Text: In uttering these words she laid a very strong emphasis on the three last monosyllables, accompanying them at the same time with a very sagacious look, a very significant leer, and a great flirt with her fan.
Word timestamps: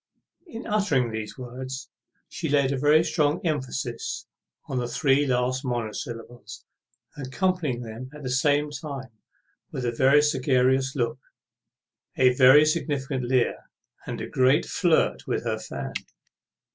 In 0.47 0.65
uttering 0.65 1.11
these 1.11 1.37
words 1.37 1.87
she 2.27 2.49
laid 2.49 2.71
a 2.71 2.79
very 2.79 3.03
strong 3.03 3.39
emphasis 3.45 4.25
on 4.65 4.79
the 4.79 4.87
three 4.87 5.27
last 5.27 5.63
monosyllables, 5.63 6.65
accompanying 7.15 7.83
them 7.83 8.09
at 8.11 8.23
the 8.23 8.31
same 8.31 8.71
time 8.71 9.11
with 9.71 9.85
a 9.85 9.91
very 9.91 10.23
sagacious 10.23 10.95
look, 10.95 11.19
a 12.17 12.33
very 12.33 12.65
significant 12.65 13.25
leer, 13.25 13.69
and 14.07 14.19
a 14.21 14.27
great 14.27 14.65
flirt 14.65 15.27
with 15.27 15.43
her 15.43 15.59
fan. 15.59 15.93